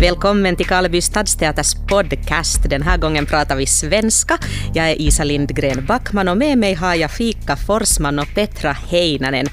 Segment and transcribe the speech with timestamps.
[0.00, 2.70] Välkommen till Karleby stadsteaters podcast.
[2.70, 4.38] Den här gången pratar vi svenska.
[4.74, 9.46] Jag är Isa Lindgren Backman och med mig har jag Fika Forsman och Petra Heinanen.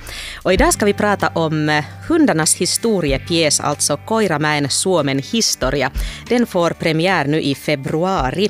[0.44, 5.92] Och idag ska vi prata om eh, hundarnas historiepjäs, alltså Koiramäen Suomen historia.
[6.30, 8.50] Den får premiär nu i februari.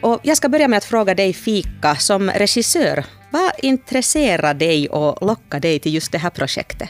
[0.00, 5.26] Och jag ska börja med att fråga dig Fika, som regissör, vad intresserar dig och
[5.26, 6.88] lockar dig till just det här projektet?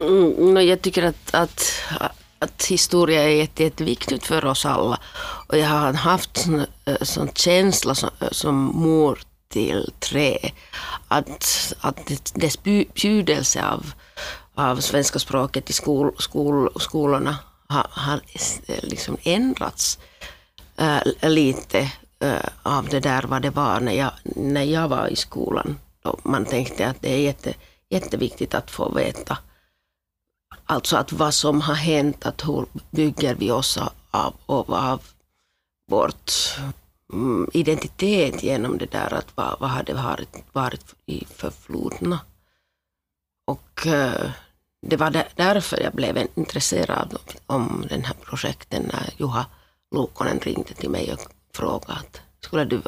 [0.00, 1.72] Mm, mm jag tycker att, att,
[2.44, 5.00] att historia är jätte, jätteviktigt för oss alla.
[5.48, 10.38] Och jag har haft en eh, sån känsla som, eh, som mor till trä,
[11.08, 13.92] att, att dess betydelse av,
[14.54, 17.36] av svenska språket i skol, skol, skolorna
[17.68, 18.20] har, har
[18.66, 19.98] eh, liksom ändrats
[20.76, 25.16] äh, lite äh, av det där vad det var när jag, när jag var i
[25.16, 25.78] skolan.
[26.02, 27.54] Då man tänkte att det är jätte,
[27.88, 29.38] jätteviktigt att få veta
[30.66, 33.76] Alltså att vad som har hänt, att hur bygger vi oss
[34.10, 35.02] av, av, av
[35.90, 36.32] vårt
[37.12, 42.20] mm, identitet genom det där att vad, vad har det varit, varit i förflutna.
[43.46, 44.30] Och eh,
[44.86, 49.46] det var där, därför jag blev intresserad om den här projekten när Juha
[49.94, 51.20] Luukkonen ringde till mig och
[51.54, 52.82] frågade att skulle du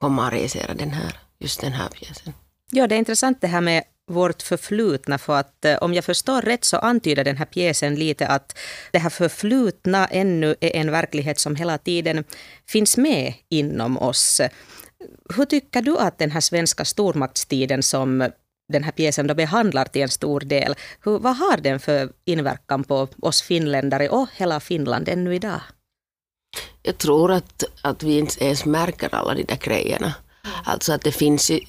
[0.00, 2.32] komma och regissera den här, just den här pjäsen.
[2.70, 5.18] Ja, det är intressant det här med vårt förflutna.
[5.18, 8.58] För att eh, om jag förstår rätt så antyder den här pjäsen lite att
[8.92, 12.24] det här förflutna ännu är en verklighet som hela tiden
[12.68, 14.40] finns med inom oss.
[15.36, 18.30] Hur tycker du att den här svenska stormaktstiden som
[18.72, 20.74] den här pjäsen då behandlar till en stor del,
[21.04, 25.60] hur, vad har den för inverkan på oss finländare och hela Finland ännu idag?
[26.82, 30.14] Jag tror att, att vi inte ens märker alla de där grejerna.
[30.44, 30.56] Mm.
[30.64, 31.66] Alltså att det finns, i,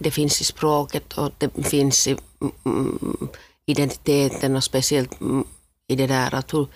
[0.00, 3.28] det finns i språket och det finns i mm, mm
[3.66, 5.44] identiteten och speciellt mm,
[5.88, 6.68] i det där att hur,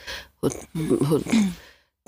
[0.42, 1.22] hur, hur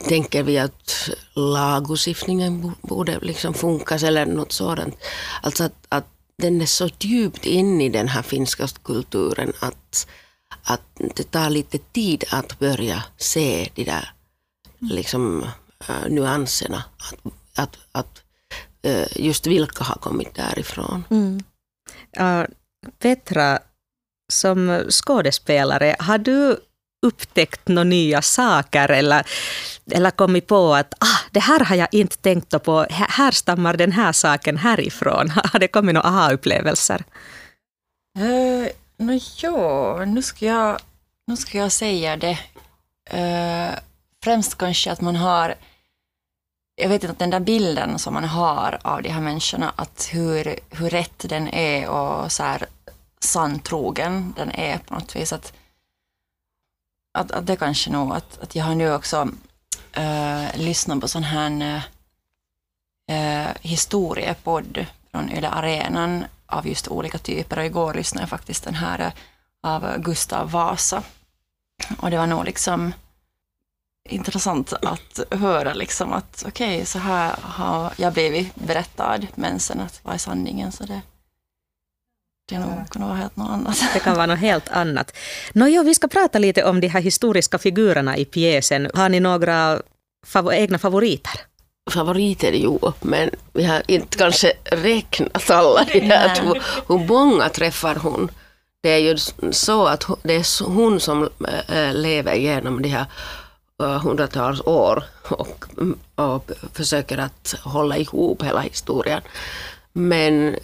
[0.09, 4.97] tänker vi att lagstiftningen borde liksom funka eller något sådant.
[5.43, 6.07] Alltså att, att
[6.39, 10.07] den är så djupt in i den här finska kulturen att,
[10.63, 10.83] att
[11.17, 14.13] det tar lite tid att börja se de där
[14.79, 15.47] liksom,
[15.89, 16.85] äh, nyanserna.
[16.97, 18.23] Att, att, att
[19.17, 21.05] just vilka har kommit därifrån.
[21.11, 21.43] Mm.
[22.21, 22.47] Uh,
[22.99, 23.59] Petra,
[24.33, 26.57] som skådespelare, har du
[27.07, 29.27] upptäckt några nya saker eller,
[29.91, 33.93] eller kommit på att ah, det här har jag inte tänkt på, här stammar den
[33.93, 35.31] här saken härifrån?
[35.53, 37.05] Har det kommit några aha-upplevelser?
[38.19, 40.81] Uh, no, ja, nu ska, jag,
[41.27, 42.39] nu ska jag säga det.
[43.15, 43.79] Uh,
[44.25, 45.55] främst kanske att man har
[46.81, 50.09] jag vet inte, att den där bilden som man har av de här människorna, att
[50.13, 52.67] hur, hur rätt den är och så här
[53.21, 55.33] sanntrogen den är på något vis.
[55.33, 55.53] Att,
[57.19, 59.29] att, att det kanske nog, att, att jag har nu också
[59.93, 61.83] äh, lyssnat på sån här
[63.09, 68.75] äh, historiepodd från Yle Arenan av just olika typer och igår lyssnade jag faktiskt den
[68.75, 69.13] här äh,
[69.63, 71.03] av Gustav Vasa.
[71.99, 72.93] Och det var nog liksom
[74.09, 79.81] intressant att höra liksom att okej, okay, så här har jag blivit berättad, men sen
[79.81, 80.73] att vad är sanningen?
[80.73, 81.01] Så det,
[82.49, 83.85] det nog kan vara helt något annat.
[83.95, 85.17] Det kan vara något helt annat.
[85.53, 88.91] Nå, vi ska prata lite om de här historiska figurerna i pjäsen.
[88.95, 89.83] Har ni några
[90.27, 91.41] fav egna favoriter?
[91.91, 96.41] Favoriter, jo, men vi har inte kanske räknat alla de här.
[96.43, 98.31] Hur, hur många träffar hon?
[98.83, 99.17] Det är ju
[99.53, 101.29] så att det är hon som
[101.69, 103.07] äh, lever igenom de här
[103.85, 105.65] hundratals år och,
[106.15, 109.23] och försöker att hålla ihop hela historien.
[109.93, 110.57] Men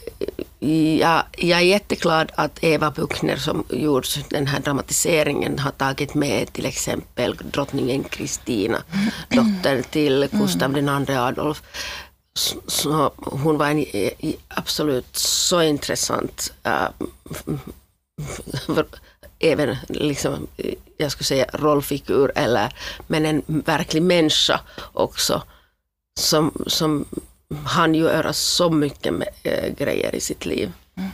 [0.98, 6.52] jag, jag är jätteglad att Eva Buchner som gjort den här dramatiseringen har tagit med
[6.52, 8.82] till exempel drottningen Kristina,
[9.28, 11.62] dotter till Gustav II Adolf.
[12.66, 13.86] Så hon var en
[14.48, 16.88] absolut så intressant äh,
[19.38, 20.46] även liksom,
[20.96, 22.74] jag skulle säga rollfigur, eller,
[23.06, 24.60] men en verklig människa
[24.92, 25.42] också.
[26.18, 27.04] Som, som
[27.64, 30.72] han göra så mycket med, äh, grejer i sitt liv.
[30.96, 31.10] Mm.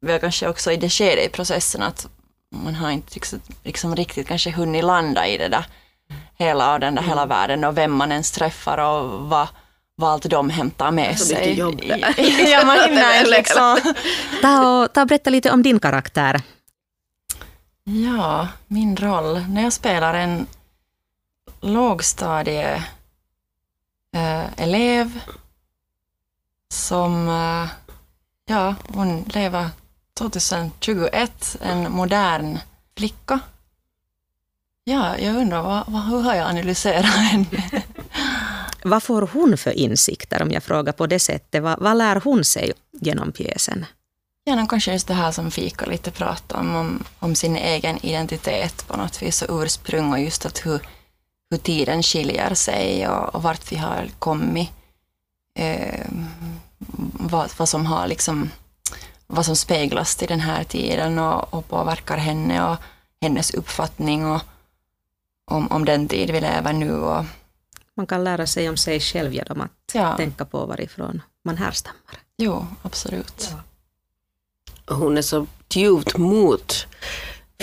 [0.00, 2.08] Vi har kanske också i det skedet i processen att
[2.50, 5.66] man har inte liksom, liksom riktigt kanske hunnit landa i det där
[6.38, 7.08] hela den där mm.
[7.08, 9.48] hela världen och vem man ens träffar och vad,
[9.96, 11.58] vad allt de hämtar med så sig.
[11.58, 11.80] Jobb
[12.46, 13.78] ja, man hinner liksom.
[14.42, 16.40] ta, och, ta och berätta lite om din karaktär.
[17.84, 19.44] Ja, min roll.
[19.48, 20.46] När jag spelar en
[21.60, 22.86] lågstadieelev
[24.12, 25.22] eh,
[26.72, 27.70] som, eh,
[28.46, 29.68] ja, hon lever
[30.14, 32.58] 2021, en modern
[32.96, 33.40] flicka
[34.84, 37.46] Ja, jag undrar vad, vad, hur har jag analyserat henne?
[38.84, 41.62] Vad får hon för insikter om jag frågar på det sättet?
[41.62, 43.86] Vad, vad lär hon sig genom pjäsen?
[44.44, 48.88] Ja, kanske just det här som Fika lite pratade om, om, om sin egen identitet
[48.88, 50.80] på något vis och ursprung och just att hur,
[51.50, 54.70] hur tiden skiljer sig och, och vart vi har kommit.
[55.58, 56.06] Eh,
[57.12, 58.50] vad, vad som har liksom
[59.26, 62.76] vad som speglas till den här tiden och, och påverkar henne och
[63.20, 64.42] hennes uppfattning och,
[65.50, 66.92] om, om den tid vi lever nu.
[66.92, 67.24] Och,
[67.94, 70.16] man kan lära sig om sig själv genom att ja.
[70.16, 72.18] tänka på varifrån man härstammar.
[72.38, 73.48] Jo, absolut.
[73.50, 73.71] Ja.
[74.86, 76.86] Hon är så djupt mot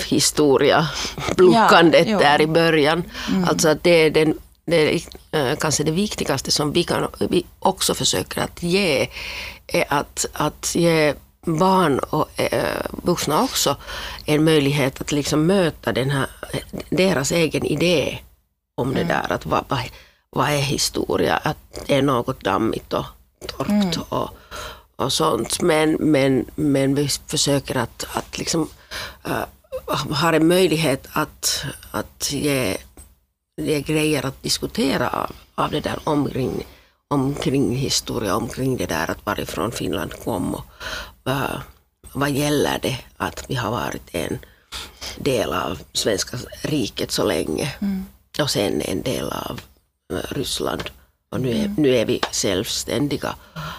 [0.06, 0.88] historia,
[1.36, 3.04] blockandet ja, där i början.
[3.28, 3.44] Mm.
[3.44, 4.38] Alltså att det är den
[4.70, 9.08] det är äh, kanske det viktigaste som vi, kan, vi också försöker att ge,
[9.66, 11.14] är att, att ge
[11.46, 13.76] barn och äh, vuxna också
[14.24, 16.26] en möjlighet att liksom möta den här,
[16.90, 18.18] deras egen idé
[18.74, 19.08] om det mm.
[19.08, 19.80] där, att vad, vad,
[20.30, 21.56] vad är historia, att
[21.86, 23.04] det är något dammigt och
[23.46, 24.02] torrt mm.
[24.08, 24.28] och,
[25.00, 25.62] och sånt.
[25.62, 28.68] Men, men, men vi försöker att, att liksom,
[29.24, 29.44] äh,
[30.20, 32.76] ha en möjlighet att, att ge,
[33.60, 36.66] ge grejer att diskutera av, av det där omkring,
[37.08, 40.64] omkring historia, omkring det där att varifrån Finland kom och
[41.28, 41.60] uh,
[42.12, 44.38] vad gäller det att vi har varit en
[45.18, 48.04] del av svenska riket så länge mm.
[48.40, 49.60] och sen en del av
[50.12, 50.90] uh, Ryssland
[51.30, 51.74] och nu är, mm.
[51.74, 53.34] nu är vi självständiga.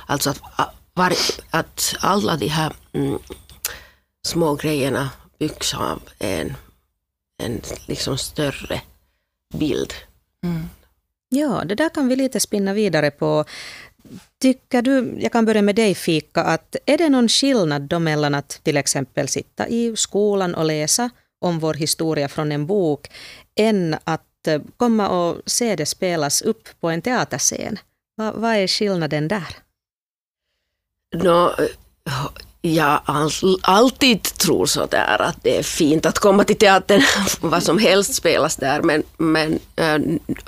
[0.05, 1.13] Alltså att, var,
[1.49, 3.19] att alla de här mm,
[4.25, 5.09] små grejerna
[5.39, 6.53] byggs av en,
[7.43, 8.81] en liksom större
[9.53, 9.93] bild.
[10.43, 10.69] Mm.
[11.29, 13.45] Ja, det där kan vi lite spinna vidare på.
[14.39, 18.35] Tycker du, jag kan börja med dig Fika, att är det någon skillnad då mellan
[18.35, 21.09] att till exempel sitta i skolan och läsa
[21.39, 23.11] om vår historia från en bok,
[23.55, 27.79] än att eh, komma och se det spelas upp på en teaterscen?
[28.17, 29.55] Va, vad är skillnaden där?
[31.15, 31.65] No, eh,
[32.61, 33.01] jag
[33.61, 37.01] alltid tror så där att det är fint att komma till teatern,
[37.41, 39.95] vad som helst spelas där, men, men äh,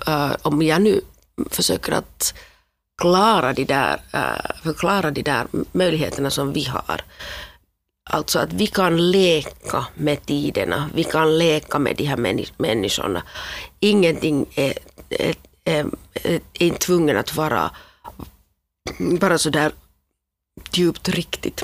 [0.08, 1.02] äh, om jag nu
[1.50, 2.34] försöker att
[3.02, 7.02] klara de där, äh, förklara de där möjligheterna som vi har.
[8.10, 12.18] Alltså att vi kan leka med tiderna, vi kan leka med de här
[12.58, 13.24] människorna.
[13.80, 14.74] Ingenting är,
[15.10, 15.86] är, är,
[16.54, 17.72] är tvungen att vara
[19.00, 19.72] bara så där
[20.78, 21.64] djupt riktigt.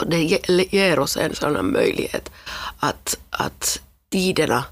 [0.00, 2.30] Och det ger oss en sån möjlighet
[2.78, 3.80] att, att
[4.10, 4.64] tiderna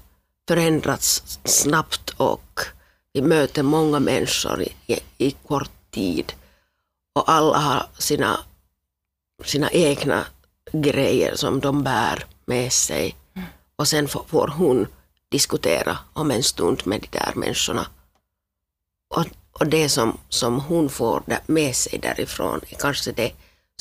[0.47, 2.59] förändras snabbt och
[3.13, 6.33] vi möter många människor i, i kort tid.
[7.15, 8.39] Och alla har sina,
[9.45, 10.25] sina egna
[10.71, 13.15] grejer som de bär med sig.
[13.75, 14.87] Och sen får hon
[15.31, 17.87] diskutera om en stund med de där människorna.
[19.15, 19.25] Och,
[19.59, 23.31] och det som, som hon får med sig därifrån är kanske det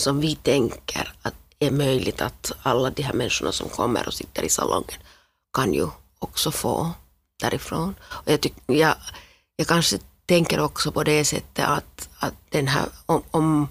[0.01, 4.43] som vi tänker att är möjligt att alla de här människorna som kommer och sitter
[4.43, 5.01] i salongen
[5.53, 6.91] kan ju också få
[7.41, 7.95] därifrån.
[8.03, 8.95] Och jag, tyck, jag,
[9.57, 13.69] jag kanske tänker också på det sättet att, att den här, om, om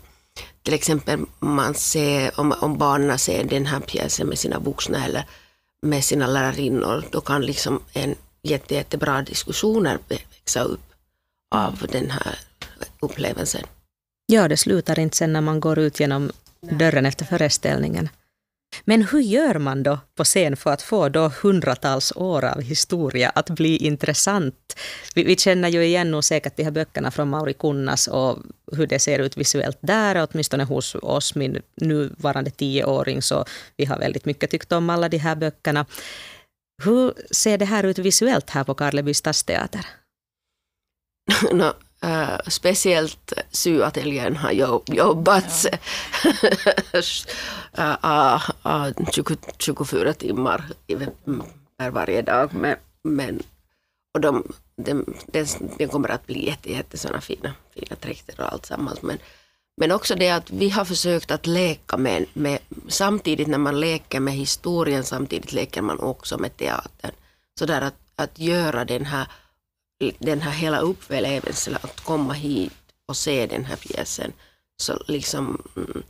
[0.64, 5.26] till exempel man ser, om, om barnen ser den här pjäsen med sina vuxna eller
[5.82, 10.95] med sina lärarinnor, då kan liksom en jätte, jättebra diskussioner växa upp
[11.56, 12.40] av den här
[13.00, 13.64] upplevelsen.
[14.26, 18.10] Ja, det slutar inte sen när man går ut genom dörren efter föreställningen.
[18.86, 23.30] Men hur gör man då på scen för att få då hundratals år av historia
[23.30, 24.80] att bli intressant?
[25.16, 28.38] Vi, vi känner ju igen nog säkert de här böckerna från Mauri Kunnas och
[28.72, 33.46] hur det ser ut visuellt där, åtminstone hos oss, min nuvarande tioåring, så
[33.78, 35.86] vi har väldigt mycket tyckt om alla de här böckerna.
[36.84, 39.86] Hur ser det här ut visuellt här på Karleby stadsteater?
[41.52, 44.52] No, Uh, speciellt syateljén har
[44.88, 45.66] jobbat
[47.78, 48.42] ja.
[48.66, 50.64] uh, 20, 24 timmar
[51.78, 52.54] per varje dag.
[52.54, 53.44] Men, men,
[54.14, 55.46] och de, de, de,
[55.78, 59.02] de kommer att bli jätte, jätte såna fina, fina dräkter och allt sammans.
[59.02, 59.18] Men,
[59.78, 64.20] men också det att vi har försökt att leka med, med, samtidigt när man leker
[64.20, 67.12] med historien, samtidigt leker man också med teatern.
[67.60, 69.28] Så där att, att göra den här
[70.20, 72.74] den här hela upplevelsen att komma hit
[73.06, 74.34] och se den här pjäsen
[74.78, 76.04] så, liksom, mm,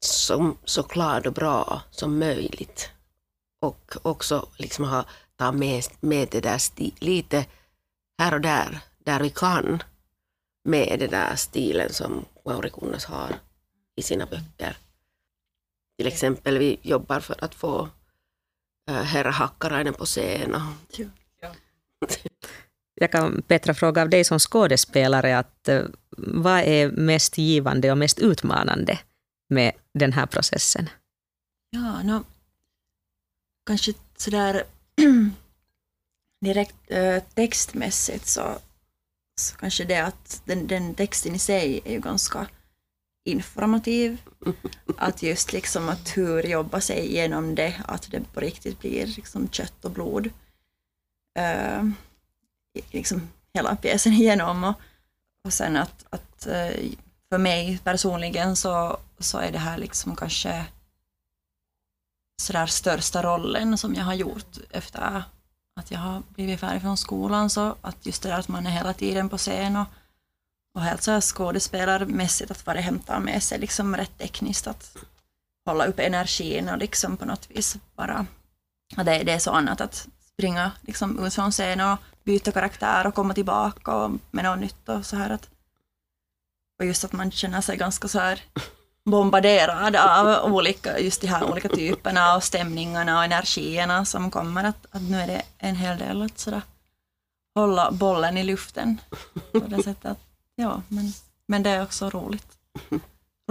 [0.00, 2.90] så, så klart och bra som möjligt.
[3.60, 5.04] Och också liksom ha,
[5.36, 7.46] ta med, med det där sti, lite
[8.18, 9.82] här och där, där vi kan,
[10.64, 13.34] med den där stilen som Mauri Kunnas har
[13.96, 14.76] i sina böcker.
[15.98, 17.88] Till exempel vi jobbar för att få
[18.90, 20.56] äh, herra Hakkarainen på scen.
[23.02, 25.82] Jag kan Petra fråga av dig som skådespelare, att, eh,
[26.16, 28.98] vad är mest givande och mest utmanande
[29.48, 30.88] med den här processen?
[31.70, 32.24] Ja, no,
[33.66, 34.62] kanske sådär
[36.44, 38.58] direkt äh, textmässigt så,
[39.40, 42.46] så kanske det att den, den texten i sig är ju ganska
[43.24, 44.22] informativ.
[44.98, 49.48] Att just liksom att hur jobba sig igenom det, att det på riktigt blir liksom
[49.48, 50.26] kött och blod.
[51.38, 51.90] Uh,
[52.90, 54.64] liksom hela pjäsen igenom.
[54.64, 54.74] Och,
[55.44, 56.90] och sen att, att eh,
[57.28, 60.66] för mig personligen så, så är det här liksom kanske
[62.42, 65.22] sådär största rollen som jag har gjort efter
[65.76, 67.50] att jag har blivit färdig från skolan.
[67.50, 69.86] Så att just det där att man är hela tiden på scen och,
[70.74, 74.96] och helt så här skådespelarmässigt att vad det hämtar med sig liksom rätt tekniskt att
[75.66, 78.26] hålla upp energin och liksom på något vis bara,
[78.96, 81.98] och det, det är så annat att springa liksom ut från scen och
[82.30, 85.50] byta karaktär och komma tillbaka och med något nytt och så här att
[86.78, 88.42] och just att man känner sig ganska så här
[89.04, 94.64] bombarderad av olika, just de här olika typerna och stämningarna och energierna som kommer.
[94.64, 96.62] Att, att nu är det en hel del att sådär
[97.54, 99.00] hålla bollen i luften
[99.52, 100.18] på det sättet.
[100.56, 101.12] Ja, men,
[101.46, 102.58] men det är också roligt.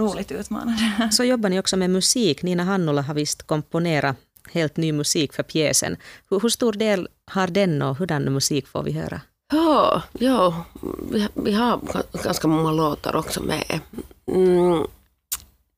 [0.00, 1.08] Roligt utmanande.
[1.12, 2.42] Så jobbar ni också med musik.
[2.42, 4.16] Nina Hannula har visst komponerat
[4.52, 5.96] helt ny musik för pjäsen.
[6.30, 9.20] Hur, hur stor del har den och hurdan musik får vi höra?
[9.52, 10.64] Ja, ja
[11.10, 11.80] vi, vi har
[12.22, 13.80] ganska många låtar också med.
[14.26, 14.86] Mm,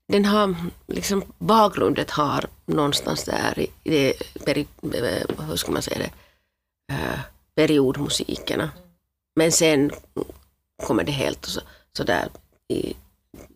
[0.08, 0.54] den har,
[0.86, 4.12] liksom bakgrunden har någonstans där i, i
[4.44, 6.10] peri, eh, hur ska man säga det,
[6.94, 7.20] äh,
[7.54, 8.70] periodmusikerna.
[9.36, 9.90] Men sen
[10.82, 11.60] kommer det helt så,
[11.96, 12.28] så där
[12.68, 12.96] i,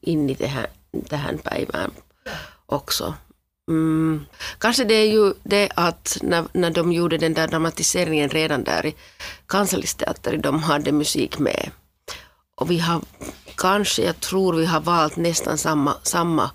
[0.00, 1.90] in i det här, det här päivään
[2.66, 3.14] också.
[3.68, 4.26] Mm.
[4.58, 8.87] Kanske det är ju det att när, när de gjorde den där dramatiseringen redan där
[8.87, 8.94] i
[9.46, 11.70] Kansallisteatern, de hade musik med.
[12.54, 13.00] Och vi har
[13.56, 16.50] kanske, jag tror vi har valt nästan samma, samma,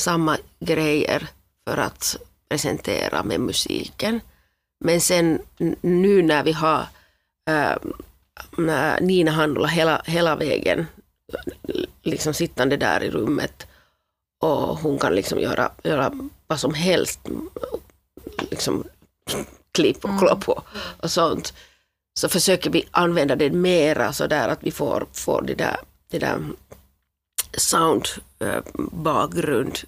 [0.00, 1.28] samma grejer
[1.68, 2.16] för att
[2.48, 4.20] presentera med musiken.
[4.84, 5.38] Men sen
[5.80, 6.86] nu när vi har
[7.48, 7.76] äh,
[9.00, 10.86] Nina Handula hela, hela vägen
[12.02, 13.66] liksom sittande där i rummet
[14.42, 16.12] och hon kan liksom göra, göra
[16.52, 17.20] vad som helst,
[18.50, 18.84] liksom
[19.72, 20.64] klipp och klopp och,
[21.00, 21.54] och sånt.
[22.14, 25.76] Så försöker vi använda det mera så där att vi får, får det där,
[26.10, 26.38] det där
[27.56, 29.78] sound äh, bakgrund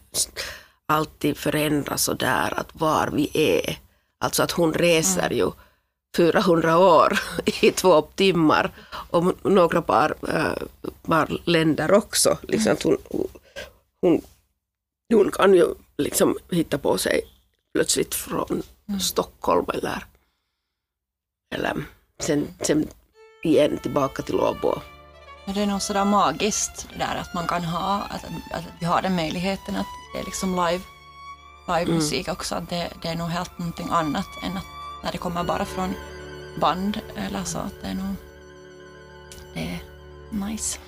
[0.86, 3.78] alltid förändras så där att var vi är.
[4.18, 5.50] Alltså att hon reser ju
[6.16, 7.20] 400 år
[7.60, 8.70] i två timmar
[9.10, 10.66] och några par, äh,
[11.02, 12.38] par länder också.
[12.42, 12.98] Liksom hon,
[14.00, 14.22] hon,
[15.12, 17.20] hon kan ju liksom hitta på sig
[17.74, 19.00] plötsligt från mm.
[19.00, 20.04] Stockholm eller,
[21.54, 21.84] eller
[22.20, 22.88] sen, sen
[23.42, 24.80] igen tillbaka till Åbo.
[25.46, 29.02] Det är nog sådär magiskt det där att man kan ha, att, att vi har
[29.02, 30.84] den möjligheten att det är liksom live,
[31.66, 31.94] live mm.
[31.94, 32.54] musik också.
[32.54, 34.64] Att det, det är nog helt någonting annat än att
[35.02, 35.94] när det kommer bara från
[36.60, 37.58] band eller så.
[37.58, 38.14] Att det är nog,
[39.54, 39.82] det är
[40.46, 40.78] nice.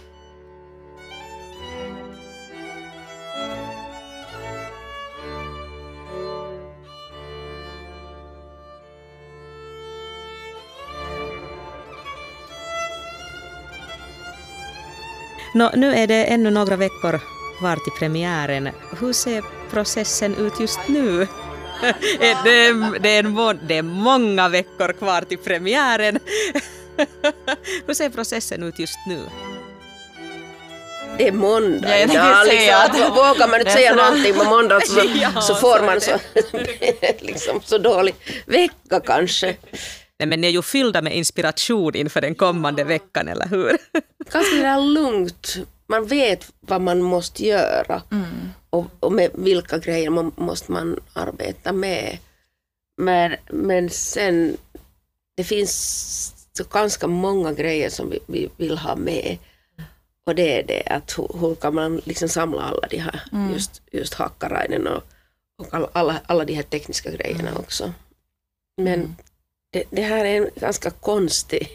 [15.56, 17.20] Nå, nu är det ännu några veckor
[17.58, 18.68] kvar till premiären.
[19.00, 21.18] Hur ser processen ut just nu?
[22.20, 26.18] det, är, det, är en, det är många veckor kvar till premiären.
[27.86, 29.20] Hur ser processen ut just nu?
[31.18, 32.46] Det är måndag idag.
[32.46, 33.14] Liksom.
[33.14, 36.18] Vågar man inte säga någonting på måndag så, ja, så får man så,
[37.18, 38.14] liksom, så dålig
[38.46, 39.56] vecka kanske.
[40.18, 43.78] Nej, men ni är ju fyllda med inspiration inför den kommande veckan, eller hur?
[44.32, 45.56] Ganska det lugnt.
[45.86, 48.48] Man vet vad man måste göra mm.
[48.70, 52.18] och, och, med vilka grejer man måste man arbeta med.
[52.96, 54.56] Men, men sen,
[55.36, 59.38] det finns så ganska många grejer som vi, vi vill ha med.
[60.26, 63.52] Och det är det att hur, hur kan man liksom samla alla de här, mm.
[63.52, 65.02] just, just Hakkarainen och,
[65.58, 67.56] och alla, alla de här tekniska grejerna mm.
[67.56, 67.92] också.
[68.76, 69.16] Men mm
[69.70, 71.68] det, det här är en ganska konstig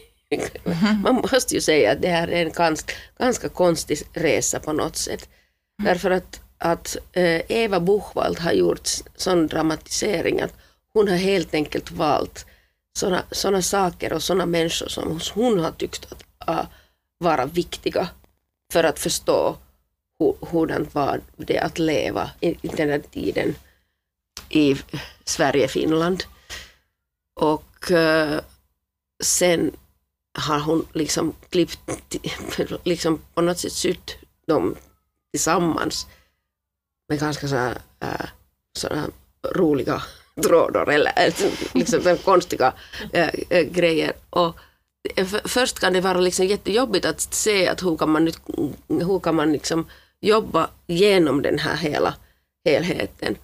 [0.64, 1.02] Mm.
[1.02, 4.96] Man måste ju säga att det här är en ganska, ganska konstig resa på något
[4.96, 5.28] sätt.
[5.80, 5.92] Mm.
[5.92, 10.54] Därför att, att eh, Eva Buchwald har gjort sån dramatisering att
[10.92, 12.46] hon har helt enkelt valt
[12.98, 16.66] såna, såna saker och såna människor som hon har tyckt att uh,
[17.18, 18.08] vara viktiga
[18.72, 19.56] för att förstå
[20.18, 23.54] hur, hurdant var det att leva i, i den här tiden
[24.48, 24.76] i
[25.24, 26.24] Sverige, Finland.
[27.40, 28.40] Och Eh,
[29.22, 29.76] sen
[30.38, 31.78] har hon liksom klippt,
[32.84, 34.76] liksom på något sätt sytt dem
[35.32, 36.06] tillsammans
[37.08, 37.70] med ganska sådana
[38.00, 38.26] äh, eh,
[38.78, 39.10] såna
[39.54, 40.02] roliga
[40.42, 41.12] trådar eller
[41.78, 42.72] liksom konstiga
[43.12, 44.12] äh, grejer.
[44.30, 44.56] Och
[45.44, 48.32] först kan det vara liksom jättejobbigt att se att hur kan man,
[48.88, 49.86] hur kan man liksom
[50.20, 52.14] jobba genom den här hela
[52.64, 53.36] helheten.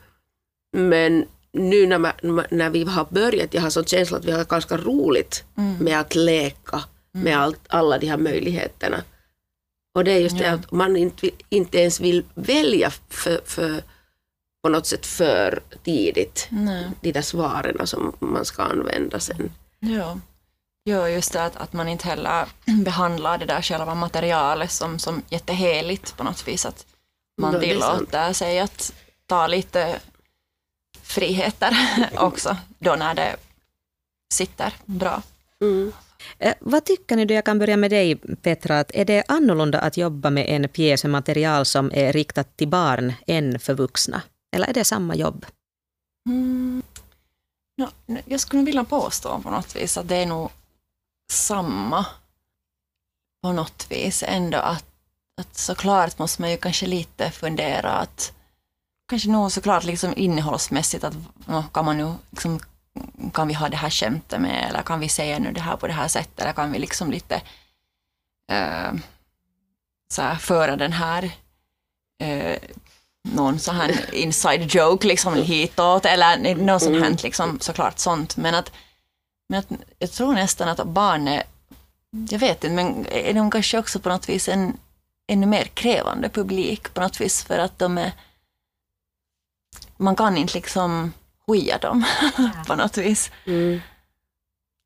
[0.73, 2.13] Men nu när, man,
[2.51, 5.77] när vi har börjat, jag har sån känsla att vi har ganska roligt mm.
[5.77, 7.25] med att leka mm.
[7.25, 9.03] med allt, alla de här möjligheterna.
[9.95, 10.43] Och det är just ja.
[10.43, 13.83] det att man inte, inte ens vill välja för, för
[14.63, 16.91] på något sätt för tidigt Nej.
[17.01, 19.53] de där svaren som man ska använda sen.
[19.79, 20.19] Ja,
[20.85, 22.47] ja just det att, att man inte heller
[22.85, 26.67] behandlar det där själva materialet som, som jätteheligt på något vis.
[26.67, 26.87] Att
[27.41, 28.93] man tillåter sig att
[29.27, 30.01] ta lite
[31.09, 31.77] friheter
[32.17, 33.37] också då när det
[34.35, 35.23] sitter bra.
[35.61, 35.93] Mm.
[36.39, 39.81] Eh, vad tycker ni, då jag kan börja med dig Petra, att är det annorlunda
[39.81, 44.23] att jobba med en pjäs med material som är riktat till barn än för vuxna?
[44.57, 45.47] Eller är det samma jobb?
[46.29, 46.83] Mm.
[47.79, 47.89] No,
[48.25, 50.51] jag skulle vilja påstå på något vis att det är nog
[51.33, 52.07] samma
[53.43, 54.85] på något vis ändå att,
[55.41, 58.33] att såklart måste man ju kanske lite fundera att
[59.09, 61.15] kanske nog såklart liksom innehållsmässigt att
[61.73, 62.61] kan man nu liksom,
[63.33, 65.87] kan vi ha det här skämtet med eller kan vi säga nu det här på
[65.87, 67.35] det här sättet eller kan vi liksom lite
[68.53, 68.99] uh,
[70.13, 71.25] så här, föra den här
[72.25, 72.57] uh,
[73.23, 77.19] någon sån här inside joke liksom hitåt eller något sånt här mm.
[77.23, 78.73] liksom såklart sånt men att,
[79.49, 79.67] men att
[79.99, 81.43] jag tror nästan att barn är,
[82.31, 84.77] jag vet inte men är de kanske också på något vis en
[85.29, 88.13] ännu mer krävande publik på något vis för att de är
[89.97, 91.13] man kan inte liksom
[91.47, 92.05] hoja dem
[92.67, 93.31] på något vis.
[93.47, 93.81] Mm.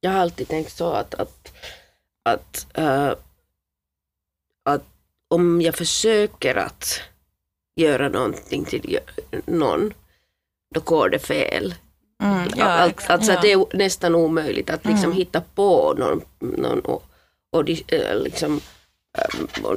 [0.01, 1.53] Jag har alltid tänkt så att, att,
[2.25, 3.13] att, uh,
[4.65, 4.85] att
[5.29, 7.01] om jag försöker att
[7.77, 8.99] göra någonting till
[9.47, 9.95] någon,
[10.75, 11.75] då går det fel.
[12.23, 13.41] Mm, ja, Allt, alltså ja.
[13.43, 15.17] det är nästan omöjligt att liksom mm.
[15.17, 17.05] hitta på någon, någon och,
[17.53, 18.61] och eh, liksom,
[19.19, 19.75] äh,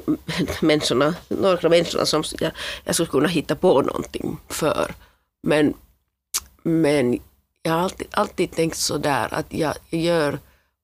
[0.61, 2.51] människorna, några människorna som jag,
[2.83, 4.95] jag skulle kunna hitta på någonting för.
[5.45, 5.73] Men,
[6.63, 7.19] men
[7.61, 10.39] jag har alltid, alltid tänkt så där att jag gör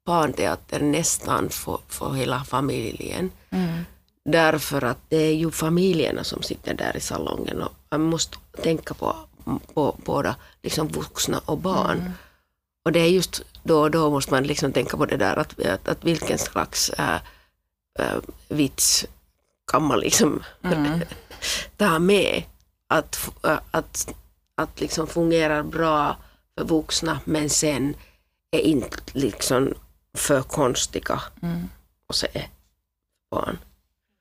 [0.05, 3.31] barnteater nästan för, för hela familjen.
[3.49, 3.85] Mm.
[4.25, 8.93] Därför att det är ju familjerna som sitter där i salongen och man måste tänka
[8.93, 9.15] på,
[9.73, 11.99] på båda liksom vuxna och barn.
[11.99, 12.11] Mm.
[12.85, 15.59] Och det är just då och då måste man liksom tänka på det där att,
[15.59, 17.15] att, att vilken slags äh,
[17.99, 19.05] äh, vits
[19.71, 21.01] kan man liksom mm.
[21.77, 22.43] ta med.
[22.87, 23.29] Att,
[23.71, 24.13] att
[24.55, 26.17] att liksom fungerar bra
[26.57, 27.95] för vuxna men sen
[28.51, 29.73] är inte liksom
[30.13, 31.69] för konstiga mm.
[32.07, 32.47] att se
[33.31, 33.57] barn.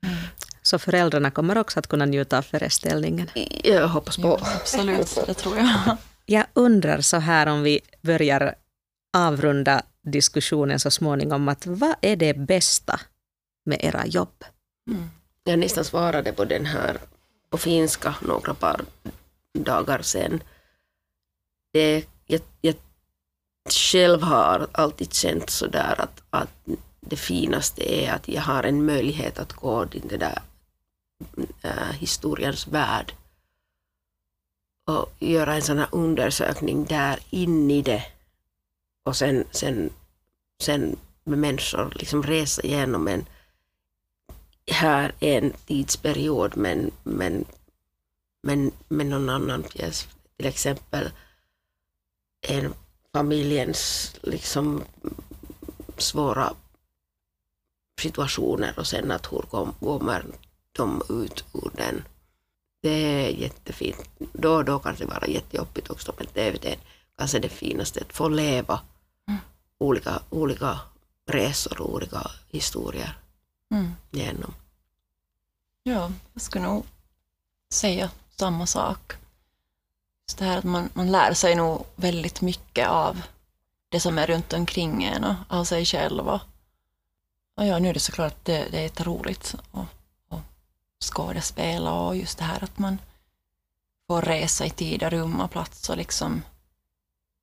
[0.06, 0.16] Mm.
[0.62, 3.30] Så föräldrarna kommer också att kunna njuta av föreställningen?
[3.64, 4.38] Jag hoppas på.
[4.42, 5.96] Ja, absolut, det tror jag.
[6.26, 8.54] Jag undrar så här om vi börjar
[9.12, 13.00] avrunda diskussionen så småningom, att vad är det bästa
[13.64, 14.44] med era jobb?
[14.90, 15.10] Mm.
[15.44, 16.98] Jag nästan svarade på den här
[17.50, 18.80] på finska några par
[19.52, 20.42] dagar sedan.
[21.72, 22.74] Det, jag, jag
[23.70, 26.66] själv har alltid känt sådär att, att
[27.00, 30.42] det finaste är att jag har en möjlighet att gå in den där
[31.62, 33.14] äh, historiens värld
[34.86, 38.04] och göra en sån här undersökning där in i det
[39.04, 39.90] och sen, sen,
[40.62, 43.26] sen med människor liksom resa igenom en
[44.72, 47.44] här en tidsperiod men, men
[48.42, 50.08] men med någon annan pjäs.
[50.36, 51.10] Till exempel
[52.48, 52.74] en
[53.12, 54.84] familjens liksom
[55.96, 56.52] svåra
[58.00, 60.24] situationer och sen att hur kommer
[60.72, 62.04] de ut ur den.
[62.82, 64.10] Det är jättefint.
[64.32, 66.78] Då och då kan det vara jättejobbigt också men det är
[67.16, 68.80] kanske det finaste, att få leva
[69.28, 69.40] mm.
[69.78, 70.80] olika, olika
[71.26, 73.18] resor och olika historier
[73.70, 73.90] mm.
[74.10, 74.54] genom.
[75.82, 76.86] Ja, jag skulle nog
[77.72, 79.12] säga samma sak.
[80.28, 83.22] Just det här att man, man lär sig nog väldigt mycket av
[83.88, 86.28] det som är runt omkring en och av sig själv.
[86.28, 86.40] Och,
[87.56, 89.86] och ja, nu är det såklart det, det är jätteroligt att,
[90.28, 90.42] att
[91.04, 92.98] skådespela och just det här att man
[94.06, 96.42] får resa i tid och rum och plats och liksom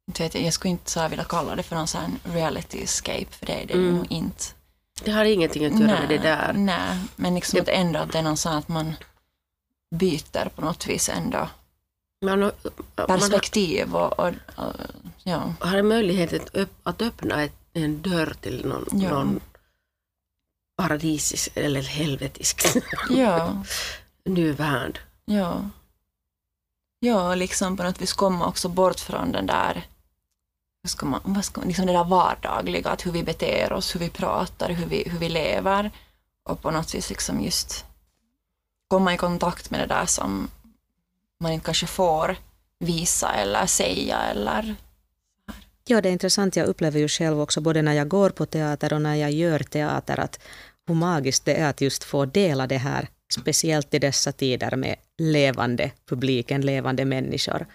[0.07, 3.31] inte vet jag, jag skulle inte så vilja kalla det för någon sån reality escape
[3.31, 3.95] för det är det mm.
[3.95, 4.43] nog inte.
[5.03, 6.53] Det har ingenting att göra nej, med det där.
[6.53, 7.61] Nej, men liksom det...
[7.61, 8.95] att ändå att det är någon sån att man
[9.95, 11.49] byter på något vis ändå
[12.25, 12.51] Man, har-
[12.95, 14.73] man perspektiv och, och, och
[15.23, 15.53] ja.
[15.59, 19.09] har en möjlighet att, öpp, att öppna ett, en dörr till någon, Ja.
[19.09, 19.39] någon
[20.77, 22.65] paradisisk eller helvetisk
[23.09, 23.63] ja.
[24.25, 24.99] ny värld.
[25.25, 25.69] Ja.
[26.99, 29.87] Ja, liksom på något vis komma också bort från den där,
[30.83, 33.99] hur ska man, vad ska liksom det där vardagliga, att hur vi beter oss, hur
[33.99, 35.91] vi pratar, hur vi, hur vi lever
[36.43, 37.85] och på något vis liksom just
[38.87, 40.49] komma i kontakt med det där som
[41.39, 42.37] man inte kanske får
[42.79, 44.75] visa eller säga eller
[45.89, 46.55] Ja, det är intressant.
[46.55, 49.59] Jag upplever ju själv också både när jag går på teater och när jag gör
[49.59, 50.39] teater att
[50.87, 54.95] hur magiskt det är att just få dela det här, speciellt i dessa tider med
[55.17, 57.65] levande publiken, levande människor,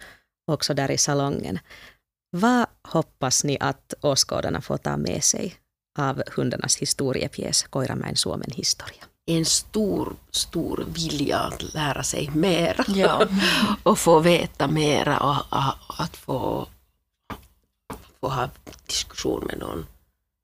[0.46, 1.58] också där i salongen.
[2.30, 5.54] Vad hoppas ni att åskådarna får ta med sig
[5.98, 9.04] av hundarnas historiepjäs Koiramäen Suomen historia?
[9.26, 13.26] En stor, stor vilja att lära sig mera ja,
[13.82, 15.36] och få veta mera och,
[15.88, 16.66] och att få,
[18.20, 18.48] få ha
[18.86, 19.86] diskussion med någon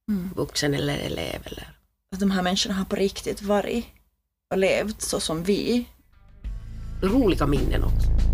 [0.08, 0.30] Mm.
[0.36, 1.40] vuxen eller elev.
[1.44, 1.72] Eller.
[2.12, 3.86] att de här människorna har på riktigt varit
[4.50, 5.88] och levt så som vi.
[7.02, 8.27] Roliga minnen också.